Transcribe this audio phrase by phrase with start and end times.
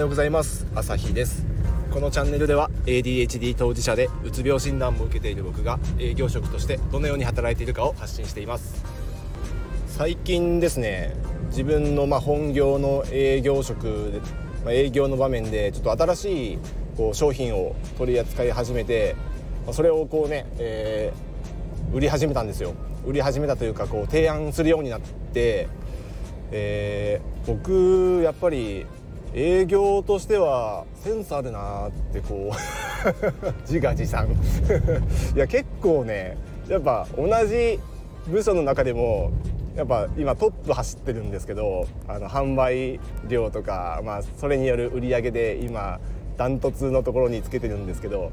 [0.00, 0.66] ようございます。
[0.74, 1.44] 朝日です。
[1.90, 8.82] このチャンネルでは ADHD 当事者でうつ病診断も受けている僕が営業職としてどのように働いているかを発信しています。
[9.88, 11.14] 最近ですね
[11.48, 14.22] 自分のま本業の営業職、
[14.64, 16.58] ま営業の場面でちょっと新しい
[16.96, 19.16] こう商品を取り扱い始めて
[19.70, 22.72] それをこうね、えー、売り始めたんですよ。
[23.04, 25.68] 売り始めたというかこう提案するようになって、
[26.52, 28.86] えー、僕やっぱり
[29.34, 34.28] 営業としてはセンスあるなってこう 自画自賛
[35.34, 36.36] いや結構ね
[36.68, 37.78] やっぱ同じ
[38.28, 39.30] 部署の中でも
[39.76, 46.00] やっぱ今トップ走ってるんですけどあの販売量とか、まあ、それによる売り上げで今
[46.36, 48.32] ダントツのところにつけてるんですけど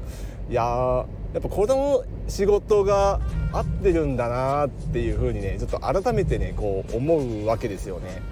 [0.50, 1.04] いや
[1.34, 3.20] やっぱこの仕事が
[3.52, 8.22] 合ってるんだなっていうふうにねちょっと改めてねこう思うわけですよね。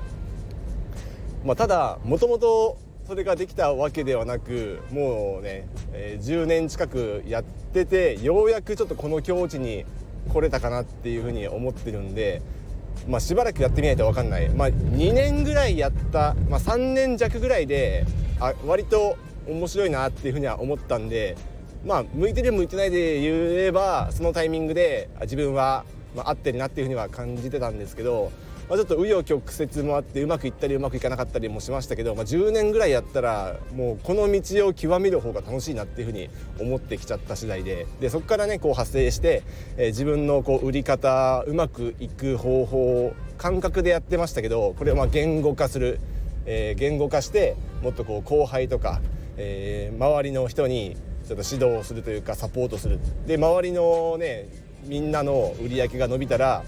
[1.46, 9.84] まあ、ただもともとそれができたわけではなくもうね、えー、10年近くやっててようやくちょっとこの境地に
[10.32, 12.42] 来れたかなっていうふうに思ってるんで、
[13.06, 18.04] まあ、しばらくやってみないと分かんない、まあ、2年ぐらいやった、まあ、3年弱ぐらいで
[18.40, 19.16] あ割と
[19.46, 21.36] 面白いなっていうふうには思ったんで
[21.84, 25.84] まあ向いてる向いてないで言えばそのタイミングで自分は、
[26.16, 28.32] まあ、合ってるなっていうふうには感じてたんですけど
[28.68, 36.28] まあ、ちょっと紆余曲折もあってうまくいったりうまくいかなかったりもしましたけど、まあ、10年ぐらいやったらもうこの道を極める方が楽しいなっていうふうに
[36.58, 39.44] 思ってきちゃった次第ででそこからねこう発生して、
[39.76, 46.00] えー、自分のこう売り方うまくいく方法感覚でやってましたけどこれをまあ言語化する、
[46.46, 49.00] えー、言語化してもっとこう後輩とか、
[49.36, 50.96] えー、周りの人に
[51.28, 52.98] ちょっと指導するというかサポートする。
[53.26, 54.48] で周りのね
[54.84, 56.62] みんなの売り上げが伸びたら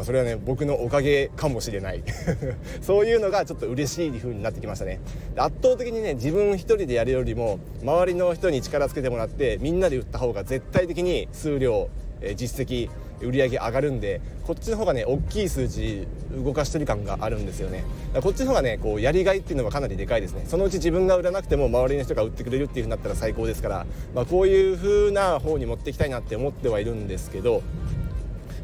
[0.00, 2.02] まあ、それはね僕のおかげかもしれない。
[2.80, 4.98] そういうのがちょっと嬉しい風になってきましたね。
[5.36, 11.90] 圧倒的にね自分一人でやるよりも周りの人に力つけてもらってみんなで売った方が絶対的に数量、
[12.22, 12.88] え実績
[13.20, 17.84] 売り上げ上がるんでこっちの方がね大きい数字動かしてる感があるんですよね。
[18.22, 20.44] こっちの方がねこうやりがいっていうのはかなりでかいですね。
[20.46, 27.62] そのうち自分が売らなくても周りの人が売ってくれるっていう風になったら最高ですから、まあ、こういう風な方に持っていきたいなって思ってはいるんですけど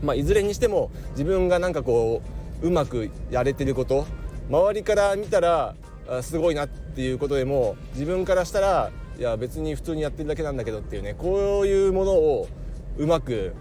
[0.03, 2.23] まあ、いずれにしても自分がなんかこ
[2.63, 4.07] ううまくやれてること
[4.49, 5.75] 周りから見たら
[6.23, 12.49] すごいなっていうことでも自分からしたらいや別に普通にやってるだけなんだけどっていうねこういうものを
[12.99, 13.55] うまく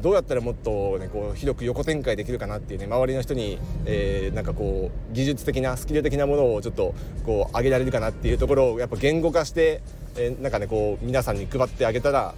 [0.00, 6.94] どうやったらもっと、ね、こう広く横展開できるかなっていうね周りの人に、えー、なんかこう技術的なスキル的なものをちょっと
[7.26, 9.82] こう上げられるかなっていうところをやっぱ言語化して、
[10.16, 12.34] えー、なんかねこう皆さんに配ってあげたら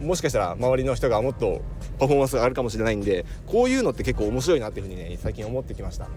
[0.00, 1.60] もしかしたら周りの人がもっと
[1.98, 6.08] パフォーマンスがあるかもしれないんでこういうのって結構面白いなっていうふうにね最近思ってきました。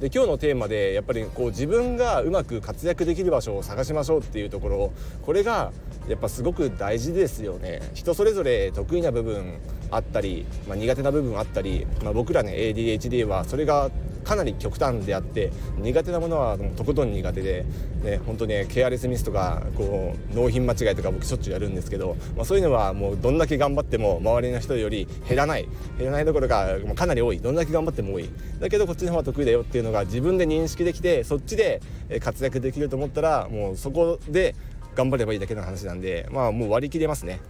[0.00, 5.72] で今日のテーマでやっぱりこう自分がうまく活躍できる場所を探しましょうっていうところこれが
[6.06, 9.58] やっぱすごく大事ですよね人それぞれ得意な部分
[9.90, 13.90] あったり、まあ、苦手な部分あったり、まあ、僕らね ADHD はそれが
[14.24, 17.64] かなり極端であって苦手なものはとことん苦手で、
[18.02, 25.68] ね、本当ねケアレスミスとかこう納品間違いとか僕しょっちゅうやるんですけど、まあ、そういうのはもうどんだけ頑張っても周りの人より減らない。
[25.98, 27.40] 減らないどころかかなり多い。
[27.40, 28.28] どんだけ頑張っても多い。
[28.60, 31.80] だけどこっちの方が得意だよっていうのが自分で認識できてそっちで
[32.20, 34.54] 活躍できると思ったらもうそこで
[34.94, 37.40] 頑張ればいいだけの話なんでまあもう割り切れますね。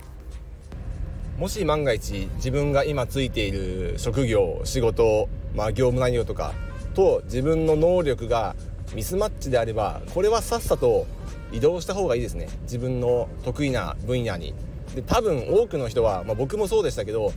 [1.38, 6.54] もし万が一自分が今ついている職業仕事、まあ、業務内容とか
[6.94, 8.54] と自分の能力が
[8.94, 11.04] ミスマッチであればこれはさっさと
[11.50, 12.48] 移動した方がいいですね。
[12.62, 14.54] 自分の得意な分野に。
[14.94, 17.32] で多分多くの人は、まあ、僕もそうでしたけど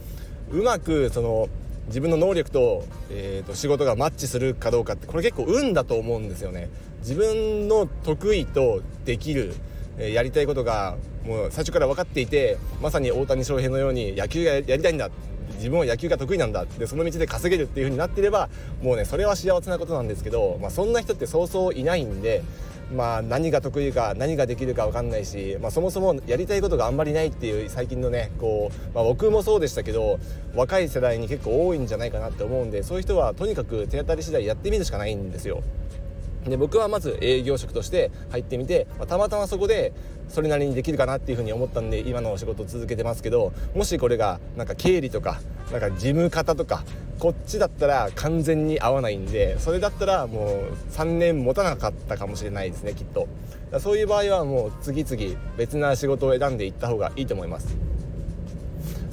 [0.51, 1.49] うまくその
[1.87, 6.69] 自分の能力と,、えー、と仕事がマッチするかどうかってこれ結構運だと思うんですよね。
[6.99, 9.55] 自分の得意とできる、
[9.97, 10.95] え、やりたいことが
[11.25, 15.09] もう最初から分かっていてまさに大谷翔平のように野球がやりたいんだ
[15.61, 18.49] 自分は野球が得意なんだでその道で稼げるっていう風になってれば
[18.81, 22.43] もうねそれは幸せなことなんですけど、まあ、そんな人ってそうそういないんで。
[22.91, 30.19] まあ、何が得意か何ができるか分かんないし、まあ、そもそもやりたいことがあんまりないっていう最近のねこう、まあ、僕もそうでしたけど
[30.55, 35.63] 若い世代に結構多いんじゃないかなって思うんでそういう人はとにかく手当たり次第やってみるしかないんですよ。
[36.45, 39.93] で僕はまず営業職として入ってみて、まあ、たまたまそこで
[40.27, 45.41] それなりにできるかなっていうふうに思ったんで今のお仕事を続けてますけどもしこれがなんか経理とか
[45.71, 46.83] なんか事務方とか
[47.19, 53.27] こっちだったら完全に合わないんでそれだったらもう3年持たなかったかもしれないですねきっと。
[53.79, 57.90] そういう場合はもう次々別な仕事を選んでいった方がいいと思います。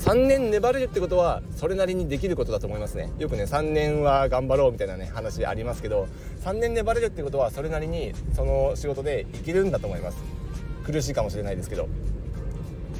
[0.09, 3.13] 3年粘れるってことはそれなりにできることだと思いますね。
[3.19, 6.09] よくね3年は頑張ろうみたいなね話ありますけど
[6.45, 10.17] 3年粘れるってことはそれなりにその仕事でいけるんだと思います。
[10.83, 11.91] 苦しいかもしれないですけど。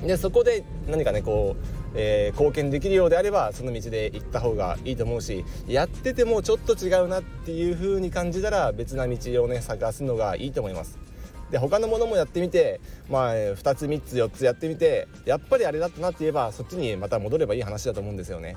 [0.05, 11.08] でそこで何かねこう、えー、貢献できるようであればその道で行った方がいいと思うしやっててもちょっと違うなっていう風に感じたら別な道をね探すのがいいと思います。
[11.51, 18.57] で他のものもやってみてまあ2つ3つ4つやってみてやっぱりあれだったなって言えばそっちにまた戻ればいい話だと思うんですよね。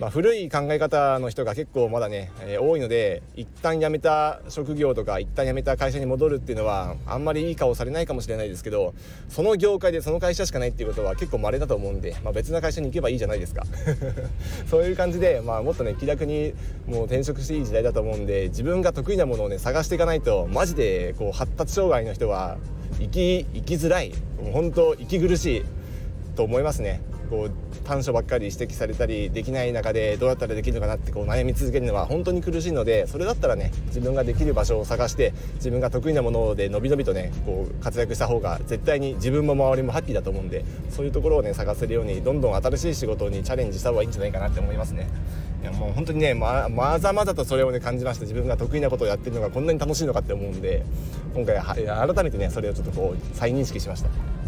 [0.00, 8.94] まあ、古い考え方の人が結構まだね、えー、多いので一旦辞めた職業とか一旦辞めた会社に戻るっていうのはあんまりいい顔されないかもしれないですけど
[9.28, 13.64] その業界でその会社しかないっていうことは結構稀だと思うんで、まあ、別な会社に行けばいいじゃないですか。
[14.70, 16.54] そういう感じで、まあ、もっとね気楽に
[16.86, 22.56] もう転職していい時代だと思うんで自分が得意なものをね探していかないとマジでこう発達障害の人は
[22.98, 24.14] 生き生きづらい。
[24.42, 25.64] もう本当息苦しい
[26.36, 27.02] と思いますね。
[27.30, 27.50] こう
[27.84, 45.08] 短所ばっかり指摘されたりできない中でどうやったらできるのかなってこう悩み続けるのは本当に苦しいのでそれだったらね自分ができる場所を探して自分が得意なものでのびのびとねこう活躍した方が絶対に自分も周りもハッピーだと思うんでそういうところをね探せるようにどんどん新しい仕事にチャレンジした方がいいんじゃないかなって思いますね。
[45.62, 50.82] いやもう本当にねままざまざとそれをね感じました自分が得意なことをやってるのがこんなに楽しいのかって思うんで
[51.34, 51.64] 今回は
[52.14, 54.39] 改めてねそれをちょっとこう再認識しました。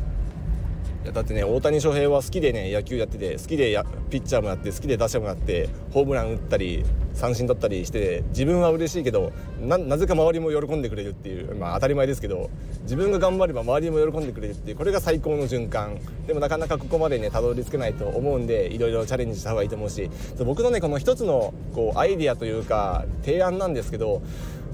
[1.11, 6.85] だってね大谷翔平は好きでね野球やってて好きでやピッチャーもやって好きで打者もやってホームラン打ったり
[7.15, 12.51] 三振取ったりして自分は嬉しいけどなぜか周りも喜んでくれるっていうまあ当たり前ですけど
[12.83, 15.99] 自分が頑張れば周りも喜んでくれるっていうこれが最高の循環。
[16.27, 20.11] でもなかなかここまでねたどり着けないと思うんでいろいろチャレンジした方がいいと思うし。
[20.45, 24.23] 僕のねこの一つのこうアイディアというか提案なんですけど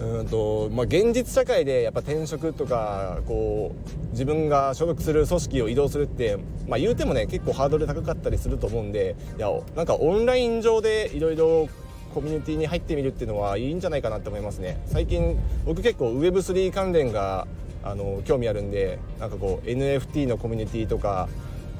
[0.00, 6.38] うんとまあ、現実社会でやっぱ転職とかこう自分が所属する組織を移動するって、
[6.68, 11.68] まあ、言うてもね結構ハードル高かったりすると思うんでいやなんかオンライン上でいろいろ
[12.14, 14.80] コミュニティに入ってみるっていうのはいいんじゃないかなって思いますね。
[14.86, 17.46] 最近僕結構 Web3 関連が
[17.82, 21.28] あの興味あるんでなんかこう NFT のコミュニティとか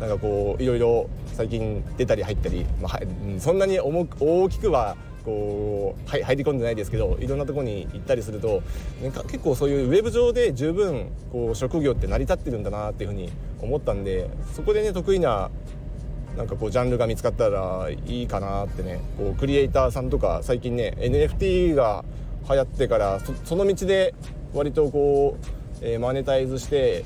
[0.00, 3.00] なんかこういろいろ最近出たり入ったり、まあ、
[3.40, 8.62] そんなに重く大きくはこう入り込んでないですけどいろんなとこに行ったりすると
[9.02, 13.30] なんか結構そういうウェブ上で十分こう職業って成り立ってるんだなっていうふうに
[13.60, 15.50] 思ったんでそこでね得意な
[16.38, 19.00] なんかこうジャンルが見つかったらいいかなってね。
[19.18, 22.04] こうクリエイターさんとか最近ね NFT が
[22.48, 24.14] 流行ってからその道で
[24.54, 25.46] 割とこう、
[25.82, 27.04] えー、マネタイズして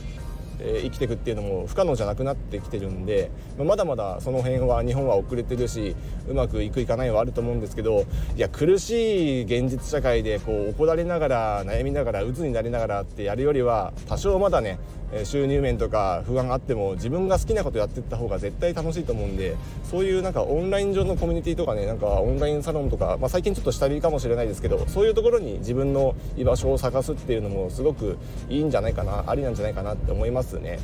[0.65, 5.97] えー、生きていくっていうのも不可能じゃなくなってきてるんで、まあ、まだまだその辺は日本は遅れてるし
[6.29, 8.07] うまくいくいかないはあると思うんですけど
[8.37, 14.79] いや苦しい現実社会でこう怒られながら悩みながら鬱になりながらってやるよりは多少まだね
[15.25, 19.57] 収入面とか不安があっても自分が好きなことやっていった方が絶対楽しいと思うんで
[19.91, 28.17] そういうなんかオンライン上のコミュニティとかねなんかオンラインサロンとか、まあ、最近ちょっと下火かもしれないですけどそういうところに自分の居場所を探すっていうのもすごく
[28.49, 30.79] いいんじゃないかなありなんじゃないかなって思いますね。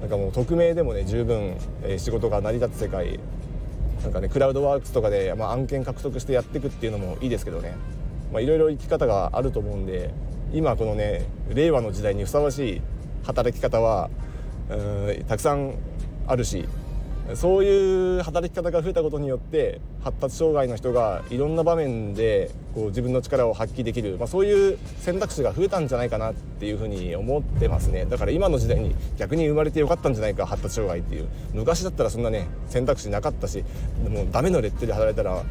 [0.00, 3.18] なんかもう匿名でもね十分、え、仕事が成り立つ世界
[4.02, 7.74] なんかねクラウドワークスとかで、まあ、案件獲得してやっていくっていうのもいいですけどね
[8.32, 10.12] いろいろ生き方があると思うんで
[10.52, 12.82] 今このね令和の時代にふさわしい
[13.24, 14.10] 働き方は
[15.28, 15.74] たくさん
[16.26, 16.66] あるし
[17.34, 28.04] そういう働き方が増えたことによって発達障害の人がいろんな場面でこう自分の力を発揮できる、まあ、そういう選択肢が増えたんじゃないかなっていうふうに思ってますね。
[28.04, 31.28] だから今の時代に逆に生まれてよかったんじゃないか発達障害っていう。
[31.54, 33.64] 昔だったらそんなね選択肢なかったし
[34.06, 35.42] もうダメのレッテルで働いたらも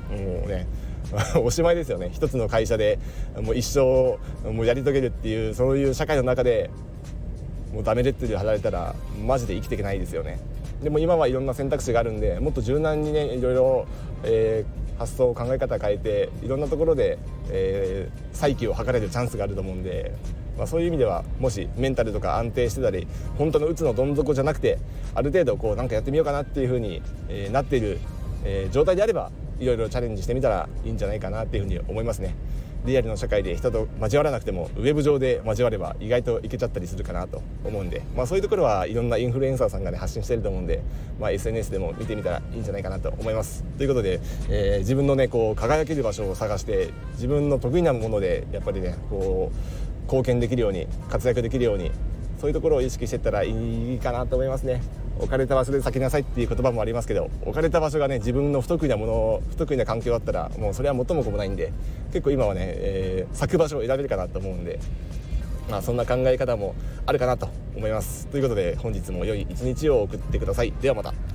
[0.45, 0.67] うね
[1.43, 2.11] おしまいですよね。
[2.13, 2.99] 一つの会社で
[3.41, 4.19] もう一生
[4.51, 6.69] もうやり遂げるっていうそういう社会の中で
[7.73, 10.39] もうダメレッテルで働いたらマジで生きていけないですよね
[10.83, 13.87] でも今はいろんな選択肢があるんでもっと柔軟にねいろいろ、
[14.23, 17.17] えー、発想考え方変えていろんなところで、
[17.49, 20.13] えー、再起を図れるチャンスがあると思うんで、
[20.57, 24.77] まあ、そういう意味ではもしメンタルとか安定してたり本当のうつのどん底じゃなくて
[25.15, 27.99] ある程度こうなんかやってみようかなっていうふうに、えー、なっている、
[28.43, 32.35] え、状態であればいろいろチャレンジしてみたらいいんじゃないかなっていうふうに思いますね。
[32.85, 40.81] リアルの社会で人と交わらなくてもウェブ上で交われば意外といけちゃったりするかなと思うんで、まあ、そういうところはいろんなインフルエンサーさんがね発信してると思うんで、
[41.19, 51.91] まあ、SNS でも見てみたらいいんじゃないかなと思いますということで、えー、自分のねこう輝ける場所を探して自分の得意なものでやっぱりねこう貢献できるように活躍できるように
[52.43, 54.81] そういうところを意識してったらいいかなと思いますね。
[55.17, 61.71] 置かれた場所で咲きなさいっていう言葉もありますけど置かれた場所がね自分の不得意なもの不得意な環境だったらもうそれは元も子もないんで
[62.11, 64.77] 結構今はね、えー、咲く場所を選べるかなと思うんで
[65.69, 67.47] まあそんな考え方もあるかなと
[67.77, 68.27] 思います。
[68.27, 70.73] ということで本日も良い一日を送ってください。
[70.81, 71.32] ではまた。